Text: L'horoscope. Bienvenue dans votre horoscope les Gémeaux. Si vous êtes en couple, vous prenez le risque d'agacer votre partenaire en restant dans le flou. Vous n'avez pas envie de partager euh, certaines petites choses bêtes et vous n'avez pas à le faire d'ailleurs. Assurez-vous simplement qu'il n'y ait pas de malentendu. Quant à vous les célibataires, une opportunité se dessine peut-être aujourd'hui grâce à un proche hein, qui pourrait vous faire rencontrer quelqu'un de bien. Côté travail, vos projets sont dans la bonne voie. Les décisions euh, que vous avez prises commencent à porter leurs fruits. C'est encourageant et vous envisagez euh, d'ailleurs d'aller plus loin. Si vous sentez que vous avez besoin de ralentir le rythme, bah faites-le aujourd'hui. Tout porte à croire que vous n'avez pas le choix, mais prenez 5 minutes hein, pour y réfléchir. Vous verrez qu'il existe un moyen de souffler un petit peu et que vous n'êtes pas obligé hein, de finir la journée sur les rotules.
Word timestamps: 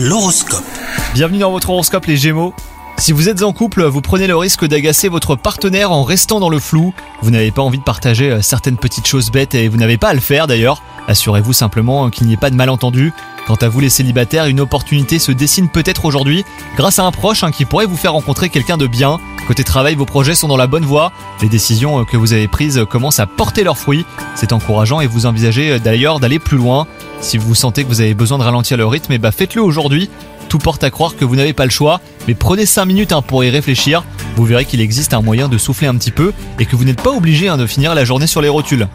L'horoscope. 0.00 0.62
Bienvenue 1.12 1.40
dans 1.40 1.50
votre 1.50 1.70
horoscope 1.70 2.06
les 2.06 2.16
Gémeaux. 2.16 2.54
Si 2.98 3.10
vous 3.10 3.28
êtes 3.28 3.42
en 3.42 3.52
couple, 3.52 3.82
vous 3.82 4.00
prenez 4.00 4.28
le 4.28 4.36
risque 4.36 4.64
d'agacer 4.64 5.08
votre 5.08 5.34
partenaire 5.34 5.90
en 5.90 6.04
restant 6.04 6.38
dans 6.38 6.50
le 6.50 6.60
flou. 6.60 6.94
Vous 7.20 7.32
n'avez 7.32 7.50
pas 7.50 7.62
envie 7.62 7.78
de 7.78 7.82
partager 7.82 8.30
euh, 8.30 8.40
certaines 8.40 8.76
petites 8.76 9.08
choses 9.08 9.32
bêtes 9.32 9.56
et 9.56 9.66
vous 9.66 9.76
n'avez 9.76 9.98
pas 9.98 10.10
à 10.10 10.14
le 10.14 10.20
faire 10.20 10.46
d'ailleurs. 10.46 10.84
Assurez-vous 11.08 11.52
simplement 11.52 12.10
qu'il 12.10 12.28
n'y 12.28 12.34
ait 12.34 12.36
pas 12.36 12.50
de 12.50 12.54
malentendu. 12.54 13.12
Quant 13.48 13.56
à 13.56 13.68
vous 13.68 13.80
les 13.80 13.88
célibataires, 13.88 14.46
une 14.46 14.60
opportunité 14.60 15.18
se 15.18 15.32
dessine 15.32 15.68
peut-être 15.68 16.04
aujourd'hui 16.04 16.44
grâce 16.76 17.00
à 17.00 17.04
un 17.04 17.10
proche 17.10 17.42
hein, 17.42 17.50
qui 17.50 17.64
pourrait 17.64 17.86
vous 17.86 17.96
faire 17.96 18.12
rencontrer 18.12 18.50
quelqu'un 18.50 18.76
de 18.76 18.86
bien. 18.86 19.18
Côté 19.48 19.64
travail, 19.64 19.94
vos 19.94 20.04
projets 20.04 20.34
sont 20.34 20.46
dans 20.46 20.58
la 20.58 20.66
bonne 20.66 20.84
voie. 20.84 21.10
Les 21.40 21.48
décisions 21.48 22.00
euh, 22.00 22.04
que 22.04 22.18
vous 22.18 22.34
avez 22.34 22.48
prises 22.48 22.84
commencent 22.90 23.18
à 23.18 23.24
porter 23.24 23.64
leurs 23.64 23.78
fruits. 23.78 24.04
C'est 24.34 24.52
encourageant 24.52 25.00
et 25.00 25.06
vous 25.06 25.24
envisagez 25.24 25.70
euh, 25.70 25.78
d'ailleurs 25.78 26.20
d'aller 26.20 26.38
plus 26.38 26.58
loin. 26.58 26.86
Si 27.22 27.38
vous 27.38 27.54
sentez 27.54 27.82
que 27.82 27.88
vous 27.88 28.02
avez 28.02 28.12
besoin 28.12 28.36
de 28.36 28.42
ralentir 28.42 28.76
le 28.76 28.84
rythme, 28.84 29.16
bah 29.16 29.32
faites-le 29.32 29.62
aujourd'hui. 29.62 30.10
Tout 30.50 30.58
porte 30.58 30.84
à 30.84 30.90
croire 30.90 31.16
que 31.16 31.24
vous 31.24 31.34
n'avez 31.34 31.54
pas 31.54 31.64
le 31.64 31.70
choix, 31.70 32.02
mais 32.26 32.34
prenez 32.34 32.66
5 32.66 32.84
minutes 32.84 33.12
hein, 33.12 33.22
pour 33.22 33.42
y 33.42 33.48
réfléchir. 33.48 34.04
Vous 34.36 34.44
verrez 34.44 34.66
qu'il 34.66 34.82
existe 34.82 35.14
un 35.14 35.22
moyen 35.22 35.48
de 35.48 35.56
souffler 35.56 35.86
un 35.86 35.96
petit 35.96 36.10
peu 36.10 36.34
et 36.58 36.66
que 36.66 36.76
vous 36.76 36.84
n'êtes 36.84 37.00
pas 37.00 37.12
obligé 37.12 37.48
hein, 37.48 37.56
de 37.56 37.66
finir 37.66 37.94
la 37.94 38.04
journée 38.04 38.26
sur 38.26 38.42
les 38.42 38.50
rotules. 38.50 38.86